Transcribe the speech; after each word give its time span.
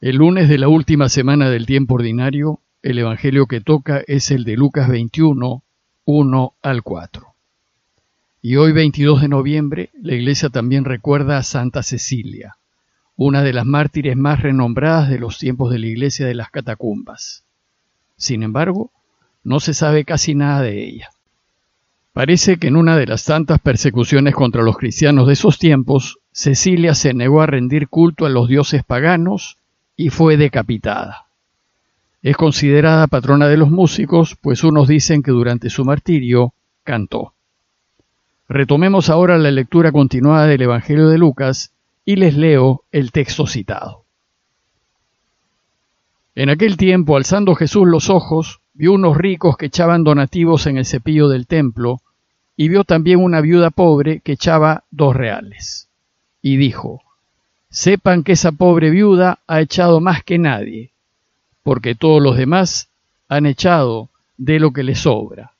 El 0.00 0.16
lunes 0.16 0.48
de 0.48 0.56
la 0.56 0.68
última 0.68 1.10
semana 1.10 1.50
del 1.50 1.66
tiempo 1.66 1.96
ordinario, 1.96 2.60
el 2.80 2.98
Evangelio 2.98 3.44
que 3.44 3.60
toca 3.60 4.02
es 4.06 4.30
el 4.30 4.44
de 4.44 4.56
Lucas 4.56 4.88
21, 4.88 5.62
1 6.06 6.54
al 6.62 6.82
4. 6.82 7.26
Y 8.40 8.56
hoy 8.56 8.72
22 8.72 9.20
de 9.20 9.28
noviembre, 9.28 9.90
la 10.00 10.14
iglesia 10.14 10.48
también 10.48 10.86
recuerda 10.86 11.36
a 11.36 11.42
Santa 11.42 11.82
Cecilia, 11.82 12.56
una 13.14 13.42
de 13.42 13.52
las 13.52 13.66
mártires 13.66 14.16
más 14.16 14.40
renombradas 14.40 15.10
de 15.10 15.18
los 15.18 15.36
tiempos 15.36 15.70
de 15.70 15.80
la 15.80 15.88
iglesia 15.88 16.26
de 16.26 16.34
las 16.34 16.50
catacumbas. 16.50 17.44
Sin 18.16 18.42
embargo, 18.42 18.90
no 19.44 19.60
se 19.60 19.74
sabe 19.74 20.06
casi 20.06 20.34
nada 20.34 20.62
de 20.62 20.82
ella. 20.82 21.10
Parece 22.14 22.56
que 22.56 22.68
en 22.68 22.76
una 22.76 22.96
de 22.96 23.04
las 23.04 23.26
tantas 23.26 23.60
persecuciones 23.60 24.34
contra 24.34 24.62
los 24.62 24.78
cristianos 24.78 25.26
de 25.26 25.34
esos 25.34 25.58
tiempos, 25.58 26.20
Cecilia 26.32 26.94
se 26.94 27.12
negó 27.12 27.42
a 27.42 27.46
rendir 27.46 27.88
culto 27.88 28.24
a 28.24 28.30
los 28.30 28.48
dioses 28.48 28.82
paganos 28.82 29.58
y 30.00 30.08
fue 30.08 30.38
decapitada. 30.38 31.26
Es 32.22 32.34
considerada 32.34 33.06
patrona 33.06 33.48
de 33.48 33.58
los 33.58 33.68
músicos, 33.70 34.34
pues 34.40 34.64
unos 34.64 34.88
dicen 34.88 35.22
que 35.22 35.30
durante 35.30 35.68
su 35.68 35.84
martirio 35.84 36.54
cantó. 36.84 37.34
Retomemos 38.48 39.10
ahora 39.10 39.36
la 39.36 39.50
lectura 39.50 39.92
continuada 39.92 40.46
del 40.46 40.62
Evangelio 40.62 41.10
de 41.10 41.18
Lucas 41.18 41.74
y 42.06 42.16
les 42.16 42.34
leo 42.34 42.84
el 42.90 43.12
texto 43.12 43.46
citado. 43.46 44.04
En 46.34 46.48
aquel 46.48 46.78
tiempo, 46.78 47.18
alzando 47.18 47.54
Jesús 47.54 47.86
los 47.86 48.08
ojos, 48.08 48.62
vio 48.72 48.94
unos 48.94 49.18
ricos 49.18 49.58
que 49.58 49.66
echaban 49.66 50.02
donativos 50.02 50.66
en 50.66 50.78
el 50.78 50.86
cepillo 50.86 51.28
del 51.28 51.46
templo, 51.46 52.00
y 52.56 52.70
vio 52.70 52.84
también 52.84 53.22
una 53.22 53.42
viuda 53.42 53.68
pobre 53.68 54.20
que 54.20 54.32
echaba 54.32 54.84
dos 54.90 55.14
reales. 55.14 55.90
Y 56.40 56.56
dijo, 56.56 57.02
Sepan 57.70 58.24
que 58.24 58.32
esa 58.32 58.52
pobre 58.52 58.90
viuda 58.90 59.38
ha 59.46 59.60
echado 59.60 60.00
más 60.00 60.24
que 60.24 60.38
nadie, 60.38 60.90
porque 61.62 61.94
todos 61.94 62.20
los 62.20 62.36
demás 62.36 62.88
han 63.28 63.46
echado 63.46 64.08
de 64.36 64.58
lo 64.58 64.72
que 64.72 64.82
le 64.82 64.96
sobra, 64.96 65.52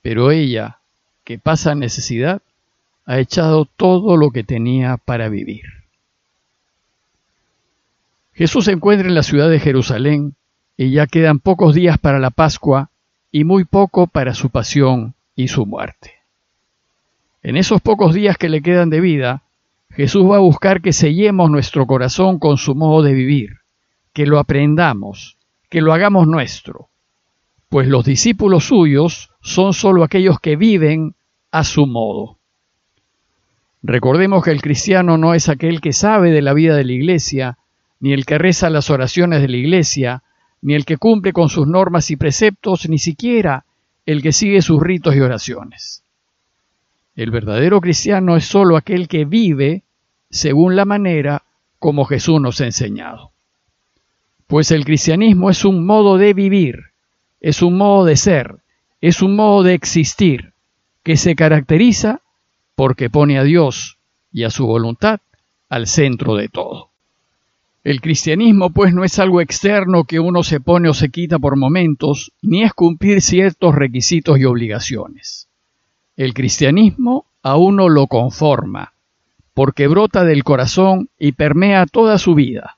pero 0.00 0.30
ella, 0.30 0.78
que 1.24 1.38
pasa 1.38 1.74
necesidad, 1.74 2.40
ha 3.04 3.18
echado 3.18 3.66
todo 3.66 4.16
lo 4.16 4.30
que 4.30 4.44
tenía 4.44 4.96
para 4.96 5.28
vivir. 5.28 5.64
Jesús 8.32 8.64
se 8.64 8.72
encuentra 8.72 9.08
en 9.08 9.14
la 9.14 9.22
ciudad 9.22 9.50
de 9.50 9.60
Jerusalén 9.60 10.34
y 10.76 10.90
ya 10.90 11.06
quedan 11.06 11.38
pocos 11.38 11.74
días 11.74 11.98
para 11.98 12.18
la 12.18 12.30
Pascua 12.30 12.88
y 13.30 13.44
muy 13.44 13.64
poco 13.64 14.06
para 14.06 14.34
su 14.34 14.50
pasión 14.50 15.14
y 15.36 15.48
su 15.48 15.66
muerte. 15.66 16.12
En 17.42 17.56
esos 17.56 17.80
pocos 17.82 18.14
días 18.14 18.38
que 18.38 18.48
le 18.48 18.62
quedan 18.62 18.88
de 18.88 19.00
vida, 19.00 19.42
Jesús 19.94 20.24
va 20.24 20.36
a 20.36 20.40
buscar 20.40 20.80
que 20.80 20.92
sellemos 20.92 21.50
nuestro 21.50 21.86
corazón 21.86 22.38
con 22.38 22.56
su 22.56 22.74
modo 22.74 23.02
de 23.02 23.12
vivir, 23.12 23.58
que 24.14 24.26
lo 24.26 24.38
aprendamos, 24.38 25.36
que 25.68 25.82
lo 25.82 25.92
hagamos 25.92 26.26
nuestro, 26.26 26.88
pues 27.68 27.88
los 27.88 28.04
discípulos 28.04 28.64
suyos 28.64 29.30
son 29.40 29.74
sólo 29.74 30.02
aquellos 30.02 30.40
que 30.40 30.56
viven 30.56 31.14
a 31.50 31.64
su 31.64 31.86
modo. 31.86 32.38
Recordemos 33.82 34.44
que 34.44 34.50
el 34.50 34.62
cristiano 34.62 35.18
no 35.18 35.34
es 35.34 35.48
aquel 35.48 35.80
que 35.80 35.92
sabe 35.92 36.30
de 36.30 36.42
la 36.42 36.54
vida 36.54 36.76
de 36.76 36.84
la 36.84 36.92
iglesia, 36.92 37.58
ni 38.00 38.12
el 38.12 38.24
que 38.24 38.38
reza 38.38 38.70
las 38.70 38.90
oraciones 38.90 39.42
de 39.42 39.48
la 39.48 39.56
iglesia, 39.56 40.22
ni 40.62 40.74
el 40.74 40.84
que 40.84 40.96
cumple 40.96 41.32
con 41.32 41.48
sus 41.48 41.66
normas 41.66 42.10
y 42.10 42.16
preceptos, 42.16 42.88
ni 42.88 42.98
siquiera 42.98 43.66
el 44.06 44.22
que 44.22 44.32
sigue 44.32 44.62
sus 44.62 44.80
ritos 44.80 45.14
y 45.16 45.20
oraciones. 45.20 46.04
El 47.14 47.30
verdadero 47.30 47.80
cristiano 47.80 48.36
es 48.36 48.46
sólo 48.46 48.76
aquel 48.76 49.06
que 49.06 49.24
vive 49.24 49.82
según 50.30 50.76
la 50.76 50.86
manera 50.86 51.42
como 51.78 52.04
Jesús 52.06 52.40
nos 52.40 52.60
ha 52.60 52.66
enseñado. 52.66 53.32
Pues 54.46 54.70
el 54.70 54.84
cristianismo 54.84 55.50
es 55.50 55.64
un 55.64 55.84
modo 55.84 56.16
de 56.16 56.32
vivir, 56.32 56.92
es 57.40 57.60
un 57.60 57.76
modo 57.76 58.04
de 58.04 58.16
ser, 58.16 58.56
es 59.00 59.20
un 59.20 59.36
modo 59.36 59.62
de 59.62 59.74
existir, 59.74 60.52
que 61.02 61.16
se 61.16 61.34
caracteriza 61.34 62.20
porque 62.74 63.10
pone 63.10 63.38
a 63.38 63.44
Dios 63.44 63.98
y 64.32 64.44
a 64.44 64.50
su 64.50 64.66
voluntad 64.66 65.20
al 65.68 65.86
centro 65.86 66.36
de 66.36 66.48
todo. 66.48 66.90
El 67.84 68.00
cristianismo 68.00 68.70
pues 68.70 68.94
no 68.94 69.04
es 69.04 69.18
algo 69.18 69.40
externo 69.40 70.04
que 70.04 70.20
uno 70.20 70.42
se 70.44 70.60
pone 70.60 70.88
o 70.88 70.94
se 70.94 71.10
quita 71.10 71.38
por 71.38 71.56
momentos, 71.56 72.32
ni 72.40 72.62
es 72.62 72.72
cumplir 72.72 73.20
ciertos 73.20 73.74
requisitos 73.74 74.38
y 74.38 74.44
obligaciones. 74.44 75.48
El 76.16 76.34
cristianismo 76.34 77.24
a 77.42 77.56
uno 77.56 77.88
lo 77.88 78.06
conforma, 78.06 78.92
porque 79.54 79.88
brota 79.88 80.24
del 80.24 80.44
corazón 80.44 81.08
y 81.18 81.32
permea 81.32 81.86
toda 81.86 82.18
su 82.18 82.34
vida. 82.34 82.76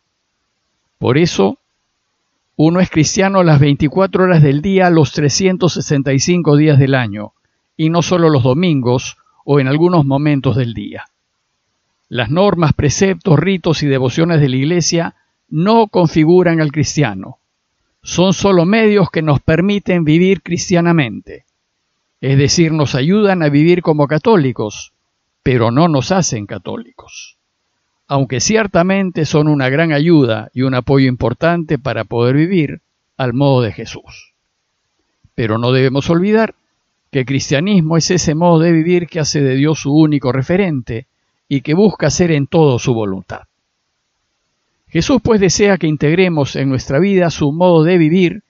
Por 0.99 1.19
eso, 1.19 1.59
uno 2.57 2.79
es 2.79 2.89
cristiano 2.91 3.43
las 3.43 3.59
24 3.59 4.25
horas 4.25 4.43
del 4.43 4.63
día, 4.63 4.89
los 4.91 5.11
365 5.13 6.57
días 6.57 6.79
del 6.79 6.95
año, 6.95 7.33
y 7.77 7.91
no 7.91 8.03
solo 8.03 8.31
los 8.31 8.45
domingos 8.45 9.17
o 9.45 9.59
en 9.59 9.67
algunos 9.67 10.05
momentos 10.05 10.57
del 10.57 10.73
día. 10.73 11.05
Las 12.09 12.31
normas, 12.31 12.73
preceptos, 12.73 13.39
ritos 13.39 13.83
y 13.83 13.87
devociones 13.87 14.41
de 14.41 14.49
la 14.49 14.57
Iglesia 14.57 15.15
no 15.49 15.89
configuran 15.89 16.61
al 16.61 16.71
cristiano. 16.71 17.39
Son 18.03 18.33
solo 18.33 18.65
medios 18.65 19.11
que 19.11 19.23
nos 19.23 19.41
permiten 19.41 20.05
vivir 20.05 20.43
cristianamente. 20.43 21.47
Es 22.25 22.39
decir, 22.39 22.73
nos 22.73 22.95
ayudan 22.95 23.43
a 23.43 23.51
vivir 23.51 23.83
como 23.83 24.09
católicos, 24.09 24.95
pero 25.43 25.71
no 25.71 25.89
nos 25.89 26.11
hacen 26.11 26.47
católicos. 26.47 27.37
Aunque 28.07 28.41
ciertamente 28.41 29.27
son 29.27 29.47
una 29.47 29.69
gran 29.69 29.93
ayuda 29.93 30.49
y 30.55 30.63
un 30.63 30.73
apoyo 30.73 31.07
importante 31.07 31.79
para 31.79 32.05
poder 32.05 32.35
vivir 32.35 32.81
al 33.19 33.35
modo 33.35 33.61
de 33.61 33.73
Jesús. 33.73 34.33
Pero 35.35 35.59
no 35.59 35.71
debemos 35.71 36.09
olvidar 36.09 36.55
que 37.11 37.19
el 37.19 37.27
cristianismo 37.27 37.99
es 37.99 38.11
ese 38.11 38.35
modo 38.35 38.59
de 38.61 38.73
vivir 38.73 39.07
que 39.07 39.21
hace 39.21 39.43
de 39.43 39.57
Dios 39.57 39.81
su 39.81 39.95
único 39.95 40.33
referente 40.33 41.07
y 41.47 41.61
que 41.61 41.75
busca 41.75 42.07
hacer 42.07 42.31
en 42.31 42.47
todo 42.47 42.79
su 42.79 42.95
voluntad. 42.95 43.43
Jesús 44.89 45.21
pues 45.23 45.43
desea 45.43 45.77
que 45.77 45.89
integremos 45.89 46.57
en 46.57 46.71
nuestra 46.71 47.01
vida 47.01 47.29
su 47.29 47.53
modo 47.53 47.85
de 47.85 47.99
vivir 47.99 48.45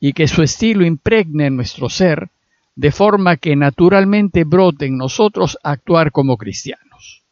y 0.00 0.14
que 0.14 0.26
su 0.26 0.42
estilo 0.42 0.84
impregne 0.84 1.48
nuestro 1.50 1.88
ser, 1.88 2.28
de 2.80 2.92
forma 2.92 3.36
que 3.36 3.56
naturalmente 3.56 4.44
brote 4.44 4.86
en 4.86 4.96
nosotros 4.96 5.58
actuar 5.62 6.12
como 6.12 6.38
cristianos. 6.38 7.24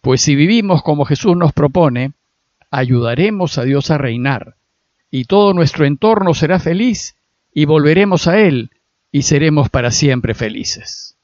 Pues 0.00 0.22
si 0.22 0.34
vivimos 0.34 0.82
como 0.82 1.04
Jesús 1.04 1.36
nos 1.36 1.52
propone, 1.52 2.14
ayudaremos 2.72 3.58
a 3.58 3.62
Dios 3.62 3.92
a 3.92 3.98
reinar, 3.98 4.56
y 5.08 5.26
todo 5.26 5.54
nuestro 5.54 5.84
entorno 5.84 6.34
será 6.34 6.58
feliz, 6.58 7.14
y 7.54 7.64
volveremos 7.64 8.26
a 8.26 8.40
Él, 8.40 8.70
y 9.12 9.22
seremos 9.22 9.68
para 9.70 9.92
siempre 9.92 10.34
felices. 10.34 11.16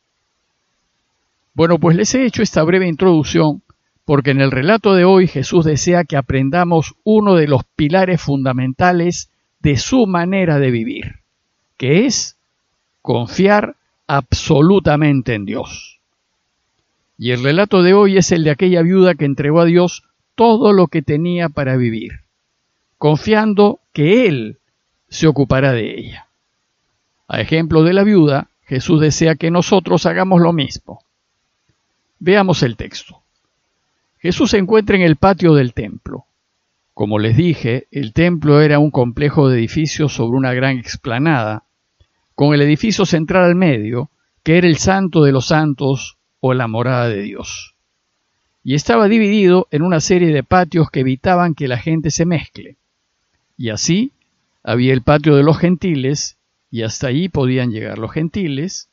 Bueno, 1.52 1.80
pues 1.80 1.96
les 1.96 2.14
he 2.14 2.24
hecho 2.24 2.44
esta 2.44 2.62
breve 2.62 2.86
introducción 2.86 3.64
porque 4.04 4.30
en 4.30 4.40
el 4.40 4.52
relato 4.52 4.94
de 4.94 5.04
hoy 5.04 5.26
Jesús 5.26 5.64
desea 5.64 6.04
que 6.04 6.16
aprendamos 6.16 6.94
uno 7.02 7.34
de 7.34 7.48
los 7.48 7.64
pilares 7.74 8.22
fundamentales 8.22 9.32
de 9.58 9.78
su 9.78 10.06
manera 10.06 10.60
de 10.60 10.70
vivir, 10.70 11.22
que 11.76 12.06
es 12.06 12.36
confiar 13.02 13.76
absolutamente 14.06 15.34
en 15.34 15.44
Dios. 15.44 16.00
Y 17.18 17.32
el 17.32 17.42
relato 17.42 17.82
de 17.82 17.94
hoy 17.94 18.16
es 18.16 18.32
el 18.32 18.44
de 18.44 18.50
aquella 18.50 18.82
viuda 18.82 19.14
que 19.14 19.24
entregó 19.24 19.60
a 19.60 19.64
Dios 19.64 20.04
todo 20.34 20.72
lo 20.72 20.86
que 20.86 21.02
tenía 21.02 21.48
para 21.48 21.76
vivir, 21.76 22.20
confiando 22.98 23.80
que 23.92 24.26
Él 24.26 24.58
se 25.08 25.26
ocupará 25.26 25.72
de 25.72 25.98
ella. 25.98 26.28
A 27.28 27.40
ejemplo 27.40 27.82
de 27.82 27.92
la 27.92 28.04
viuda, 28.04 28.48
Jesús 28.64 29.00
desea 29.00 29.34
que 29.36 29.50
nosotros 29.50 30.06
hagamos 30.06 30.40
lo 30.40 30.52
mismo. 30.52 31.04
Veamos 32.18 32.62
el 32.62 32.76
texto. 32.76 33.22
Jesús 34.18 34.50
se 34.50 34.58
encuentra 34.58 34.96
en 34.96 35.02
el 35.02 35.16
patio 35.16 35.54
del 35.54 35.74
templo. 35.74 36.26
Como 36.94 37.18
les 37.18 37.36
dije, 37.36 37.88
el 37.90 38.12
templo 38.12 38.60
era 38.60 38.78
un 38.78 38.90
complejo 38.90 39.48
de 39.48 39.58
edificios 39.58 40.14
sobre 40.14 40.36
una 40.36 40.54
gran 40.54 40.78
explanada, 40.78 41.64
con 42.34 42.54
el 42.54 42.62
edificio 42.62 43.06
central 43.06 43.44
al 43.44 43.54
medio, 43.54 44.10
que 44.42 44.58
era 44.58 44.66
el 44.66 44.78
santo 44.78 45.22
de 45.22 45.32
los 45.32 45.46
santos 45.46 46.18
o 46.40 46.54
la 46.54 46.66
morada 46.66 47.08
de 47.08 47.22
Dios. 47.22 47.74
Y 48.64 48.74
estaba 48.74 49.08
dividido 49.08 49.68
en 49.70 49.82
una 49.82 50.00
serie 50.00 50.32
de 50.32 50.42
patios 50.42 50.90
que 50.90 51.00
evitaban 51.00 51.54
que 51.54 51.68
la 51.68 51.78
gente 51.78 52.10
se 52.10 52.26
mezcle. 52.26 52.76
Y 53.56 53.70
así 53.70 54.12
había 54.62 54.92
el 54.92 55.02
patio 55.02 55.36
de 55.36 55.42
los 55.42 55.58
gentiles, 55.58 56.36
y 56.70 56.82
hasta 56.82 57.08
allí 57.08 57.28
podían 57.28 57.70
llegar 57.70 57.98
los 57.98 58.12
gentiles, 58.12 58.88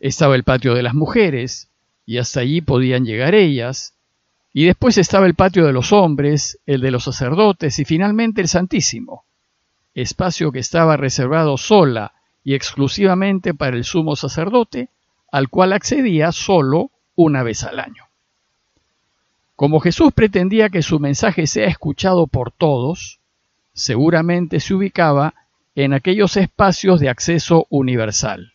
estaba 0.00 0.34
el 0.34 0.44
patio 0.44 0.74
de 0.74 0.82
las 0.82 0.94
mujeres, 0.94 1.70
y 2.06 2.18
hasta 2.18 2.40
allí 2.40 2.60
podían 2.60 3.04
llegar 3.04 3.34
ellas, 3.34 3.94
y 4.52 4.66
después 4.66 4.98
estaba 4.98 5.26
el 5.26 5.34
patio 5.34 5.66
de 5.66 5.72
los 5.72 5.92
hombres, 5.92 6.60
el 6.66 6.80
de 6.80 6.92
los 6.92 7.04
sacerdotes 7.04 7.78
y 7.80 7.84
finalmente 7.84 8.40
el 8.40 8.48
Santísimo, 8.48 9.24
espacio 9.94 10.52
que 10.52 10.60
estaba 10.60 10.96
reservado 10.96 11.56
sola 11.56 12.12
y 12.44 12.54
exclusivamente 12.54 13.54
para 13.54 13.76
el 13.76 13.84
sumo 13.84 14.14
sacerdote, 14.14 14.90
al 15.32 15.48
cual 15.48 15.72
accedía 15.72 16.30
solo 16.30 16.90
una 17.16 17.42
vez 17.42 17.64
al 17.64 17.80
año. 17.80 18.04
Como 19.56 19.80
Jesús 19.80 20.12
pretendía 20.12 20.68
que 20.68 20.82
su 20.82 21.00
mensaje 21.00 21.46
sea 21.46 21.66
escuchado 21.66 22.26
por 22.26 22.52
todos, 22.52 23.20
seguramente 23.72 24.60
se 24.60 24.74
ubicaba 24.74 25.34
en 25.74 25.92
aquellos 25.92 26.36
espacios 26.36 27.00
de 27.00 27.08
acceso 27.08 27.66
universal. 27.70 28.52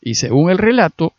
Y 0.00 0.14
según 0.14 0.50
el 0.50 0.58
relato, 0.58 1.14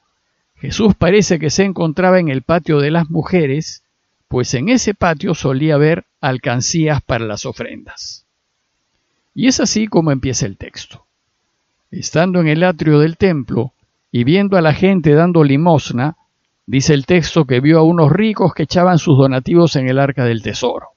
Jesús 0.55 0.95
parece 0.95 1.39
que 1.39 1.49
se 1.49 1.63
encontraba 1.63 2.19
en 2.19 2.29
el 2.29 2.41
patio 2.41 2.79
de 2.79 2.91
las 2.91 3.09
mujeres, 3.09 3.83
pues 4.27 4.53
en 4.53 4.69
ese 4.69 4.93
patio 4.93 5.33
solía 5.33 5.75
haber 5.75 6.05
alcancías 6.21 7.01
para 7.01 7.25
las 7.25 7.45
ofrendas. 7.45 8.25
Y 9.33 9.47
es 9.47 9.59
así 9.59 9.87
como 9.87 10.11
empieza 10.11 10.45
el 10.45 10.57
texto. 10.57 11.05
Estando 11.91 12.39
en 12.39 12.47
el 12.47 12.63
atrio 12.63 12.99
del 12.99 13.17
templo 13.17 13.73
y 14.11 14.23
viendo 14.23 14.57
a 14.57 14.61
la 14.61 14.73
gente 14.73 15.13
dando 15.13 15.43
limosna, 15.43 16.15
dice 16.65 16.93
el 16.93 17.05
texto 17.05 17.45
que 17.45 17.59
vio 17.59 17.79
a 17.79 17.83
unos 17.83 18.11
ricos 18.11 18.53
que 18.53 18.63
echaban 18.63 18.97
sus 18.97 19.17
donativos 19.17 19.75
en 19.75 19.89
el 19.89 19.99
arca 19.99 20.23
del 20.23 20.41
tesoro. 20.41 20.87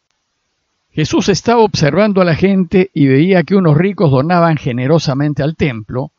Jesús 0.93 1.29
estaba 1.29 1.63
observando 1.63 2.21
a 2.21 2.25
la 2.25 2.37
gente 2.37 2.93
y 2.95 3.09
veía 3.09 3.43
que 3.43 3.57
unos 3.57 3.77
ricos 3.77 4.13
donaban 4.13 4.57
generosamente 4.57 5.43
al 5.43 5.57
templo, 5.57 6.13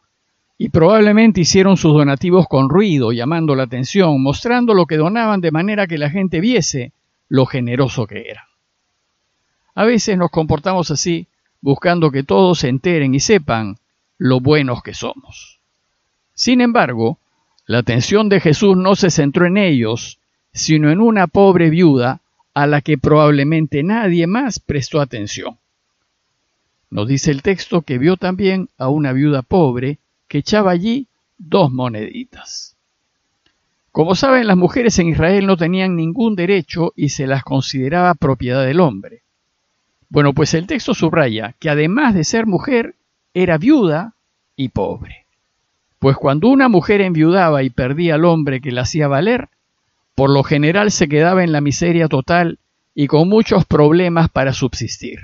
y 0.58 0.70
probablemente 0.70 1.42
hicieron 1.42 1.78
sus 1.78 1.94
donativos 1.94 2.48
con 2.48 2.70
ruido, 2.70 3.14
llamando 3.14 3.56
la 3.56 3.64
atención, 3.64 4.22
mostrando 4.22 4.74
lo 4.74 4.86
que 4.86 4.98
donaban 4.98 5.40
de 5.40 5.52
manera 5.52 5.88
que 5.88 5.98
la 5.98 6.10
gente 6.10 6.42
viese 6.42 6.92
lo 7.30 7.46
generoso 7.46 8.08
que 8.08 8.30
eran. 8.30 8.46
A 9.74 9.86
veces 9.86 10.18
nos 10.18 10.32
comportamos 10.32 10.92
así, 10.92 11.28
buscando 11.62 12.12
que 12.12 12.24
todos 12.24 12.60
se 12.60 12.70
enteren 12.70 13.16
y 13.16 13.22
sepan 13.22 13.78
lo 14.18 14.40
buenos 14.40 14.82
que 14.84 14.94
somos. 14.94 15.60
Sin 16.34 16.62
embargo, 16.62 17.20
la 17.66 17.80
atención 17.80 18.30
de 18.30 18.40
Jesús 18.40 18.78
no 18.78 18.96
se 18.96 19.10
centró 19.10 19.46
en 19.46 19.58
ellos, 19.58 20.20
sino 20.54 20.90
en 20.92 21.02
una 21.02 21.28
pobre 21.28 21.70
viuda 21.70 22.22
a 22.54 22.68
la 22.68 22.82
que 22.82 22.98
probablemente 22.98 23.84
nadie 23.84 24.28
más 24.28 24.60
prestó 24.60 25.02
atención. 25.02 25.58
Nos 26.90 27.08
dice 27.08 27.32
el 27.32 27.42
texto 27.42 27.82
que 27.82 27.98
vio 27.98 28.16
también 28.16 28.70
a 28.78 28.88
una 28.88 29.12
viuda 29.12 29.42
pobre 29.42 30.00
que 30.28 30.38
echaba 30.38 30.72
allí 30.72 31.08
dos 31.38 31.72
moneditas. 31.72 32.78
Como 33.92 34.16
saben, 34.16 34.48
las 34.48 34.58
mujeres 34.58 35.00
en 35.00 35.10
Israel 35.10 35.46
no 35.46 35.58
tenían 35.58 35.96
ningún 35.96 36.36
derecho 36.36 36.94
y 36.96 37.10
se 37.10 37.28
las 37.28 37.44
consideraba 37.44 38.14
propiedad 38.14 38.66
del 38.66 38.80
hombre. 38.80 39.24
Bueno, 40.10 40.34
pues 40.34 40.54
el 40.54 40.68
texto 40.68 40.94
subraya 40.94 41.56
que 41.60 41.70
además 41.70 42.14
de 42.14 42.24
ser 42.24 42.46
mujer, 42.46 42.96
era 43.36 43.58
viuda 43.58 44.16
y 44.56 44.70
pobre. 44.70 45.26
Pues 46.00 46.16
cuando 46.16 46.48
una 46.48 46.70
mujer 46.70 47.02
enviudaba 47.02 47.64
y 47.64 47.70
perdía 47.70 48.16
al 48.16 48.24
hombre 48.24 48.62
que 48.62 48.72
la 48.72 48.82
hacía 48.82 49.10
valer, 49.10 49.50
por 50.16 50.30
lo 50.30 50.42
general 50.44 50.90
se 50.90 51.10
quedaba 51.10 51.44
en 51.44 51.52
la 51.52 51.60
miseria 51.60 52.08
total 52.08 52.60
y 52.96 53.08
con 53.08 53.28
muchos 53.28 53.66
problemas 53.66 54.30
para 54.30 54.54
subsistir. 54.54 55.20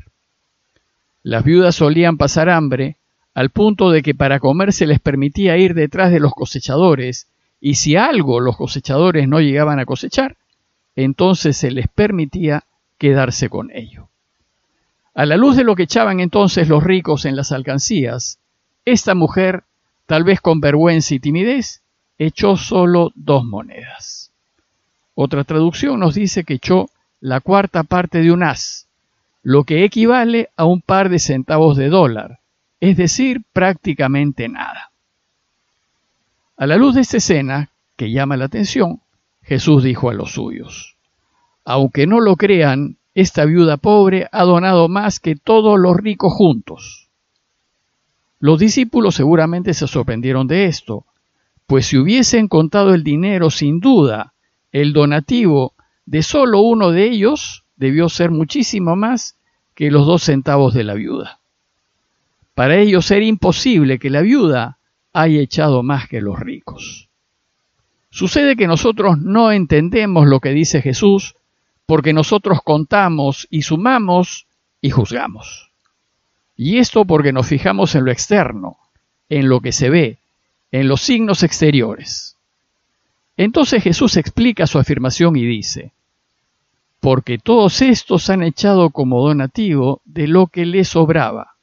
Las 1.23 1.45
viudas 1.45 1.75
solían 1.75 2.17
pasar 2.17 2.49
hambre 2.49 2.97
al 3.33 3.49
punto 3.49 3.91
de 3.91 4.01
que 4.01 4.13
para 4.13 4.41
comer 4.41 4.73
se 4.73 4.87
les 4.87 4.99
permitía 4.99 5.57
ir 5.57 5.73
detrás 5.73 6.11
de 6.11 6.19
los 6.19 6.33
cosechadores, 6.33 7.29
y 7.61 7.75
si 7.75 7.95
algo 7.95 8.41
los 8.41 8.57
cosechadores 8.57 9.25
no 9.29 9.39
llegaban 9.39 9.79
a 9.79 9.85
cosechar, 9.85 10.35
entonces 10.97 11.55
se 11.55 11.71
les 11.71 11.87
permitía 11.87 12.65
quedarse 12.97 13.47
con 13.47 13.71
ello. 13.71 14.10
A 15.13 15.25
la 15.25 15.37
luz 15.37 15.57
de 15.57 15.63
lo 15.63 15.75
que 15.75 15.83
echaban 15.83 16.19
entonces 16.19 16.69
los 16.69 16.83
ricos 16.83 17.25
en 17.25 17.35
las 17.35 17.51
alcancías, 17.51 18.39
esta 18.85 19.13
mujer, 19.13 19.63
tal 20.05 20.23
vez 20.23 20.41
con 20.41 20.61
vergüenza 20.61 21.13
y 21.13 21.19
timidez, 21.19 21.81
echó 22.17 22.55
solo 22.55 23.11
dos 23.15 23.43
monedas. 23.43 24.31
Otra 25.15 25.43
traducción 25.43 25.99
nos 25.99 26.15
dice 26.15 26.43
que 26.43 26.55
echó 26.55 26.89
la 27.19 27.41
cuarta 27.41 27.83
parte 27.83 28.21
de 28.21 28.31
un 28.31 28.43
as, 28.43 28.87
lo 29.43 29.63
que 29.63 29.83
equivale 29.83 30.49
a 30.55 30.65
un 30.65 30.81
par 30.81 31.09
de 31.09 31.19
centavos 31.19 31.77
de 31.77 31.89
dólar, 31.89 32.39
es 32.79 32.97
decir, 32.97 33.41
prácticamente 33.53 34.47
nada. 34.47 34.91
A 36.57 36.67
la 36.67 36.77
luz 36.77 36.95
de 36.95 37.01
esta 37.01 37.17
escena, 37.17 37.69
que 37.97 38.11
llama 38.11 38.37
la 38.37 38.45
atención, 38.45 39.01
Jesús 39.43 39.83
dijo 39.83 40.09
a 40.09 40.13
los 40.13 40.31
suyos, 40.31 40.95
aunque 41.65 42.07
no 42.07 42.19
lo 42.19 42.35
crean, 42.35 42.97
esta 43.13 43.45
viuda 43.45 43.77
pobre 43.77 44.27
ha 44.31 44.43
donado 44.43 44.87
más 44.87 45.19
que 45.19 45.35
todos 45.35 45.79
los 45.79 45.97
ricos 45.97 46.33
juntos. 46.33 47.09
Los 48.39 48.59
discípulos 48.59 49.15
seguramente 49.15 49.73
se 49.73 49.87
sorprendieron 49.87 50.47
de 50.47 50.65
esto, 50.65 51.05
pues 51.67 51.85
si 51.87 51.97
hubiesen 51.97 52.47
contado 52.47 52.93
el 52.93 53.03
dinero, 53.03 53.49
sin 53.49 53.79
duda, 53.79 54.33
el 54.71 54.93
donativo 54.93 55.73
de 56.05 56.23
solo 56.23 56.61
uno 56.61 56.91
de 56.91 57.05
ellos 57.05 57.63
debió 57.75 58.09
ser 58.09 58.31
muchísimo 58.31 58.95
más 58.95 59.37
que 59.75 59.91
los 59.91 60.05
dos 60.05 60.23
centavos 60.23 60.73
de 60.73 60.83
la 60.83 60.93
viuda. 60.93 61.39
Para 62.55 62.77
ellos 62.77 63.09
era 63.11 63.25
imposible 63.25 63.99
que 63.99 64.09
la 64.09 64.21
viuda 64.21 64.77
haya 65.13 65.41
echado 65.41 65.83
más 65.83 66.07
que 66.07 66.21
los 66.21 66.39
ricos. 66.39 67.09
Sucede 68.09 68.55
que 68.55 68.67
nosotros 68.67 69.19
no 69.19 69.51
entendemos 69.51 70.27
lo 70.27 70.39
que 70.39 70.49
dice 70.49 70.81
Jesús 70.81 71.35
porque 71.91 72.13
nosotros 72.13 72.59
contamos 72.63 73.49
y 73.49 73.63
sumamos 73.63 74.47
y 74.79 74.91
juzgamos. 74.91 75.71
Y 76.55 76.77
esto 76.77 77.03
porque 77.03 77.33
nos 77.33 77.47
fijamos 77.47 77.95
en 77.95 78.05
lo 78.05 78.13
externo, 78.13 78.77
en 79.27 79.49
lo 79.49 79.59
que 79.59 79.73
se 79.73 79.89
ve, 79.89 80.19
en 80.71 80.87
los 80.87 81.01
signos 81.01 81.43
exteriores. 81.43 82.37
Entonces 83.35 83.83
Jesús 83.83 84.15
explica 84.15 84.67
su 84.67 84.79
afirmación 84.79 85.35
y 85.35 85.43
dice, 85.43 85.91
porque 87.01 87.37
todos 87.37 87.81
estos 87.81 88.29
han 88.29 88.41
echado 88.41 88.91
como 88.91 89.27
donativo 89.27 89.99
de 90.05 90.29
lo 90.29 90.47
que 90.47 90.65
les 90.65 90.87
sobraba 90.87 91.57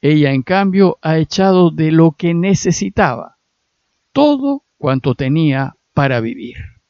ella, 0.00 0.30
en 0.30 0.42
cambio, 0.42 0.98
ha 1.02 1.18
echado 1.18 1.72
de 1.72 1.90
lo 1.90 2.12
que 2.12 2.32
necesitaba, 2.32 3.38
todo 4.12 4.62
cuanto 4.78 5.16
tenía 5.16 5.74
para 5.94 6.20
vivir. 6.20 6.81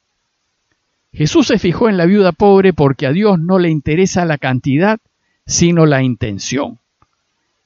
Jesús 1.12 1.46
se 1.48 1.58
fijó 1.58 1.88
en 1.88 1.96
la 1.96 2.06
viuda 2.06 2.32
pobre 2.32 2.72
porque 2.72 3.06
a 3.06 3.12
Dios 3.12 3.38
no 3.38 3.58
le 3.58 3.68
interesa 3.68 4.24
la 4.24 4.38
cantidad, 4.38 4.98
sino 5.46 5.84
la 5.84 6.02
intención. 6.02 6.78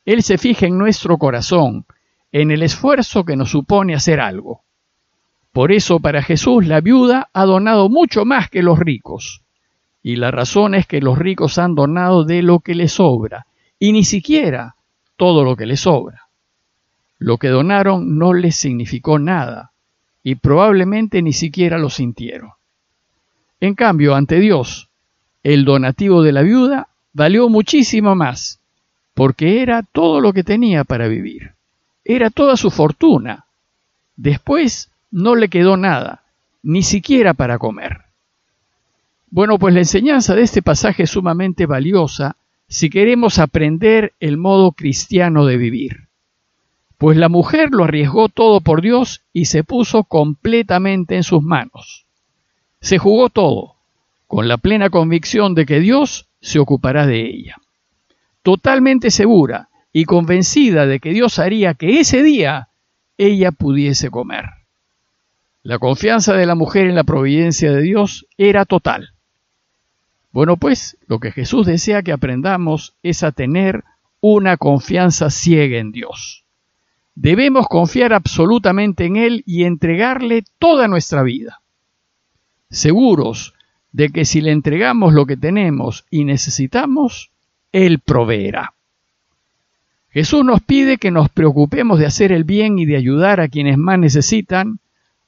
Él 0.05 0.23
se 0.23 0.39
fija 0.39 0.67
en 0.67 0.79
nuestro 0.79 1.19
corazón, 1.19 1.87
en 2.33 2.51
el 2.51 2.63
esfuerzo 2.63 3.25
que 3.25 3.37
nos 3.37 3.51
supone 3.51 3.95
hacer 3.95 4.21
algo. 4.21 4.63
Por 5.53 5.73
eso 5.73 6.01
para 6.01 6.23
Jesús 6.23 6.67
la 6.67 6.81
viuda 6.81 7.31
ha 7.33 7.45
donado 7.45 7.89
mucho 7.89 8.25
más 8.25 8.51
que 8.51 8.63
los 8.63 8.79
ricos. 8.79 9.43
Y 10.03 10.17
la 10.17 10.31
razón 10.31 10.75
es 10.75 10.87
que 10.87 11.01
los 11.01 11.19
ricos 11.19 11.59
han 11.59 11.75
donado 11.75 12.25
de 12.25 12.43
lo 12.43 12.61
que 12.61 12.75
les 12.75 12.93
sobra, 12.93 13.47
y 13.79 13.93
ni 13.93 14.05
siquiera 14.05 14.77
todo 15.17 15.45
lo 15.45 15.57
que 15.57 15.67
les 15.67 15.81
sobra. 15.81 16.29
Lo 17.19 17.39
que 17.39 17.49
donaron 17.49 18.19
no 18.19 18.35
les 18.35 18.57
significó 18.57 19.19
nada 19.19 19.73
y 20.23 20.35
probablemente 20.35 21.23
ni 21.23 21.33
siquiera 21.33 21.79
lo 21.79 21.89
sintieron. 21.89 22.51
En 23.61 23.75
cambio, 23.75 24.15
ante 24.15 24.39
Dios, 24.39 24.89
el 25.43 25.65
donativo 25.65 26.23
de 26.23 26.33
la 26.33 26.43
viuda 26.43 26.89
valió 27.13 27.49
muchísimo 27.49 28.15
más, 28.15 28.61
porque 29.15 29.63
era 29.63 29.83
todo 29.83 30.21
lo 30.21 30.33
que 30.33 30.45
tenía 30.45 30.85
para 30.85 31.09
vivir, 31.09 31.53
era 32.05 32.31
toda 32.31 32.57
su 32.57 32.71
fortuna. 32.71 33.47
Después 34.17 34.91
no 35.11 35.35
le 35.35 35.49
quedó 35.49 35.77
nada, 35.77 36.23
ni 36.63 36.83
siquiera 36.83 37.33
para 37.33 37.59
comer. 37.59 38.03
Bueno, 39.31 39.59
pues 39.59 39.75
la 39.75 39.81
enseñanza 39.81 40.35
de 40.35 40.43
este 40.43 40.63
pasaje 40.63 41.05
es 41.05 41.11
sumamente 41.11 41.67
valiosa 41.67 42.37
si 42.69 42.91
queremos 42.91 43.39
aprender 43.39 44.15
el 44.21 44.37
modo 44.37 44.73
cristiano 44.73 45.47
de 45.47 45.57
vivir. 45.57 46.09
Pues 46.99 47.17
la 47.17 47.29
mujer 47.29 47.71
lo 47.73 47.85
arriesgó 47.85 48.29
todo 48.29 48.61
por 48.61 48.81
Dios 48.81 49.23
y 49.33 49.47
se 49.47 49.65
puso 49.65 50.05
completamente 50.05 51.17
en 51.17 51.23
sus 51.23 51.43
manos. 51.43 52.06
Se 52.87 52.99
jugó 52.99 53.31
todo, 53.31 53.75
con 54.29 54.47
la 54.47 54.59
plena 54.59 54.91
convicción 54.91 55.57
de 55.57 55.67
que 55.67 55.81
Dios 55.81 56.29
se 56.41 56.61
ocupará 56.61 57.05
de 57.05 57.19
ella. 57.19 57.57
Totalmente 58.43 59.11
segura 59.11 59.71
y 59.93 60.05
convencida 60.05 60.87
de 60.87 61.01
que 61.01 61.11
Dios 61.11 61.41
haría 61.41 61.75
que 61.75 61.99
ese 61.99 62.23
día 62.23 62.69
ella 63.19 63.51
pudiese 63.51 64.09
comer. 64.09 64.45
La 65.65 65.81
confianza 65.81 66.35
de 66.35 66.47
la 66.47 66.55
mujer 66.55 66.87
en 66.87 66.95
la 66.95 67.03
providencia 67.03 67.73
de 67.73 67.83
Dios 67.83 68.25
era 68.39 68.65
total. 68.65 69.15
Bueno, 70.31 70.57
pues 70.57 70.97
lo 71.09 71.19
que 71.19 71.33
Jesús 71.33 71.67
desea 71.67 72.05
que 72.05 72.13
aprendamos 72.13 72.95
es 73.03 73.25
a 73.25 73.33
tener 73.33 73.83
una 74.21 74.59
confianza 74.59 75.31
ciega 75.31 75.79
en 75.79 75.91
Dios. 75.91 76.45
Debemos 77.17 77.67
confiar 77.67 78.13
absolutamente 78.13 79.07
en 79.07 79.17
Él 79.17 79.43
y 79.45 79.65
entregarle 79.65 80.45
toda 80.61 80.87
nuestra 80.87 81.25
vida, 81.25 81.63
seguros 82.77 83.55
de 83.93 84.11
que 84.11 84.25
si 84.25 84.41
le 84.41 84.53
entregamos 84.53 85.15
lo 85.15 85.27
que 85.27 85.37
tenemos 85.37 86.05
y 86.11 86.25
necesitamos, 86.25 87.31
Él 87.73 87.99
proveerá. 87.99 88.75
Jesús 90.11 90.45
nos 90.45 90.63
pide 90.63 90.97
que 90.97 91.11
nos 91.11 91.29
preocupemos 91.29 91.99
de 91.99 92.07
hacer 92.07 92.33
el 92.33 92.45
bien 92.45 92.79
y 92.79 92.87
de 92.87 92.97
ayudar 92.97 93.41
a 93.41 93.49
quienes 93.49 93.77
más 93.77 93.99
necesitan, 93.99 94.79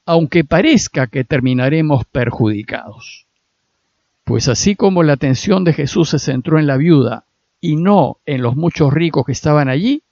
aunque 0.07 0.45
parezca 0.45 1.07
que 1.07 1.25
terminaremos 1.25 2.07
perjudicados. 2.07 3.27
Pues 4.25 4.49
así 4.49 4.77
como 4.77 5.03
la 5.03 5.15
atención 5.15 5.65
de 5.65 5.75
Jesús 5.75 6.11
se 6.11 6.19
centró 6.19 6.59
en 6.59 6.67
la 6.67 6.77
viuda 6.77 7.25
y 7.61 7.77
no 7.77 8.17
en 8.25 8.43
los 8.43 8.57
muchos 8.57 8.93
ricos 8.93 9.27
que 9.27 9.33
estaban 9.33 9.69
allí, 9.69 10.03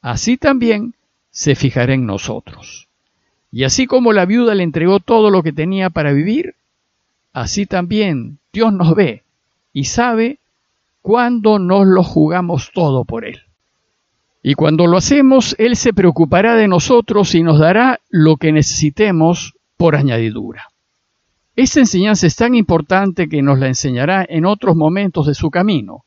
así 0.00 0.36
también 0.36 0.94
se 1.30 1.54
fijará 1.54 1.94
en 1.94 2.06
nosotros. 2.06 2.88
Y 3.50 3.64
así 3.64 3.86
como 3.86 4.12
la 4.12 4.26
viuda 4.26 4.54
le 4.54 4.62
entregó 4.62 5.00
todo 5.00 5.30
lo 5.30 5.42
que 5.42 5.52
tenía 5.52 5.90
para 5.90 6.12
vivir, 6.12 6.54
así 7.32 7.66
también 7.66 8.38
Dios 8.52 8.72
nos 8.72 8.94
ve 8.94 9.22
y 9.72 9.84
sabe 9.84 10.38
cuándo 11.00 11.58
nos 11.58 11.86
lo 11.86 12.02
jugamos 12.02 12.70
todo 12.72 13.04
por 13.04 13.24
Él. 13.24 13.40
Y 14.42 14.54
cuando 14.54 14.86
lo 14.86 14.96
hacemos, 14.96 15.54
Él 15.58 15.76
se 15.76 15.92
preocupará 15.92 16.54
de 16.56 16.68
nosotros 16.68 17.34
y 17.34 17.42
nos 17.42 17.58
dará 17.58 18.00
lo 18.10 18.36
que 18.36 18.52
necesitemos 18.52 19.54
por 19.76 19.94
añadidura. 19.94 20.68
Esta 21.54 21.80
enseñanza 21.80 22.26
es 22.26 22.34
tan 22.34 22.54
importante 22.54 23.28
que 23.28 23.42
nos 23.42 23.58
la 23.58 23.68
enseñará 23.68 24.24
en 24.28 24.46
otros 24.46 24.74
momentos 24.74 25.26
de 25.26 25.34
su 25.34 25.50
camino. 25.50 26.04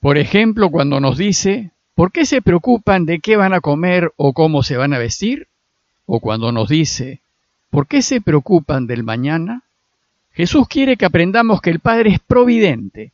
Por 0.00 0.18
ejemplo, 0.18 0.68
cuando 0.70 0.98
nos 0.98 1.16
dice, 1.16 1.70
¿por 1.94 2.10
qué 2.10 2.26
se 2.26 2.42
preocupan 2.42 3.06
de 3.06 3.20
qué 3.20 3.36
van 3.36 3.54
a 3.54 3.60
comer 3.60 4.12
o 4.16 4.32
cómo 4.32 4.62
se 4.62 4.76
van 4.76 4.92
a 4.94 4.98
vestir? 4.98 5.46
O 6.06 6.18
cuando 6.18 6.50
nos 6.50 6.68
dice, 6.68 7.22
¿por 7.70 7.86
qué 7.86 8.02
se 8.02 8.20
preocupan 8.20 8.88
del 8.88 9.04
mañana? 9.04 9.61
Jesús 10.32 10.66
quiere 10.68 10.96
que 10.96 11.04
aprendamos 11.04 11.60
que 11.60 11.70
el 11.70 11.80
Padre 11.80 12.10
es 12.10 12.20
providente 12.20 13.12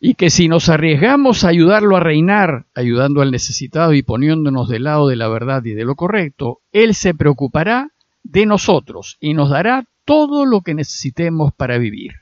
y 0.00 0.14
que 0.14 0.30
si 0.30 0.48
nos 0.48 0.68
arriesgamos 0.68 1.44
a 1.44 1.48
ayudarlo 1.48 1.96
a 1.96 2.00
reinar, 2.00 2.64
ayudando 2.74 3.22
al 3.22 3.30
necesitado 3.30 3.94
y 3.94 4.02
poniéndonos 4.02 4.68
del 4.68 4.84
lado 4.84 5.08
de 5.08 5.16
la 5.16 5.28
verdad 5.28 5.64
y 5.64 5.72
de 5.72 5.84
lo 5.84 5.94
correcto, 5.94 6.60
Él 6.72 6.94
se 6.94 7.14
preocupará 7.14 7.90
de 8.22 8.46
nosotros 8.46 9.16
y 9.20 9.34
nos 9.34 9.50
dará 9.50 9.84
todo 10.04 10.46
lo 10.46 10.60
que 10.62 10.74
necesitemos 10.74 11.52
para 11.54 11.78
vivir. 11.78 12.12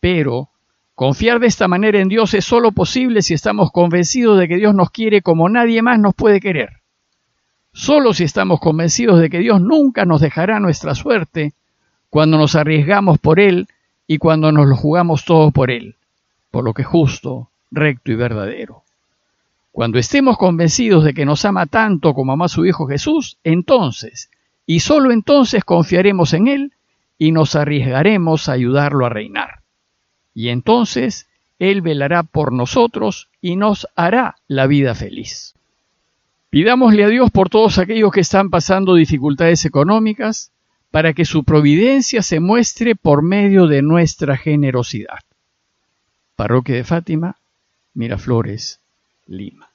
Pero 0.00 0.50
confiar 0.94 1.40
de 1.40 1.46
esta 1.46 1.68
manera 1.68 2.00
en 2.00 2.08
Dios 2.08 2.34
es 2.34 2.44
solo 2.44 2.72
posible 2.72 3.22
si 3.22 3.34
estamos 3.34 3.70
convencidos 3.70 4.38
de 4.38 4.48
que 4.48 4.56
Dios 4.56 4.74
nos 4.74 4.90
quiere 4.90 5.22
como 5.22 5.48
nadie 5.48 5.82
más 5.82 5.98
nos 5.98 6.14
puede 6.14 6.40
querer. 6.40 6.80
Solo 7.72 8.14
si 8.14 8.24
estamos 8.24 8.60
convencidos 8.60 9.20
de 9.20 9.28
que 9.28 9.40
Dios 9.40 9.60
nunca 9.60 10.04
nos 10.04 10.20
dejará 10.20 10.60
nuestra 10.60 10.94
suerte 10.94 11.54
cuando 12.14 12.38
nos 12.38 12.54
arriesgamos 12.54 13.18
por 13.18 13.40
Él 13.40 13.66
y 14.06 14.18
cuando 14.18 14.52
nos 14.52 14.68
lo 14.68 14.76
jugamos 14.76 15.24
todo 15.24 15.50
por 15.50 15.72
Él, 15.72 15.96
por 16.52 16.62
lo 16.62 16.72
que 16.72 16.82
es 16.82 16.88
justo, 16.88 17.48
recto 17.72 18.12
y 18.12 18.14
verdadero. 18.14 18.84
Cuando 19.72 19.98
estemos 19.98 20.38
convencidos 20.38 21.02
de 21.02 21.12
que 21.12 21.24
nos 21.24 21.44
ama 21.44 21.66
tanto 21.66 22.14
como 22.14 22.30
ama 22.30 22.46
su 22.46 22.64
Hijo 22.66 22.86
Jesús, 22.86 23.36
entonces, 23.42 24.30
y 24.64 24.78
solo 24.78 25.10
entonces 25.10 25.64
confiaremos 25.64 26.34
en 26.34 26.46
Él 26.46 26.72
y 27.18 27.32
nos 27.32 27.56
arriesgaremos 27.56 28.48
a 28.48 28.52
ayudarlo 28.52 29.06
a 29.06 29.08
reinar. 29.08 29.62
Y 30.34 30.50
entonces 30.50 31.26
Él 31.58 31.80
velará 31.80 32.22
por 32.22 32.52
nosotros 32.52 33.26
y 33.40 33.56
nos 33.56 33.88
hará 33.96 34.36
la 34.46 34.68
vida 34.68 34.94
feliz. 34.94 35.56
Pidámosle 36.48 37.02
a 37.02 37.08
Dios 37.08 37.32
por 37.32 37.50
todos 37.50 37.78
aquellos 37.78 38.12
que 38.12 38.20
están 38.20 38.50
pasando 38.50 38.94
dificultades 38.94 39.64
económicas, 39.64 40.52
para 40.94 41.12
que 41.12 41.24
su 41.24 41.42
providencia 41.42 42.22
se 42.22 42.38
muestre 42.38 42.94
por 42.94 43.20
medio 43.20 43.66
de 43.66 43.82
nuestra 43.82 44.36
generosidad. 44.36 45.18
Parroquia 46.36 46.76
de 46.76 46.84
Fátima, 46.84 47.34
Miraflores, 47.94 48.78
Lima. 49.26 49.73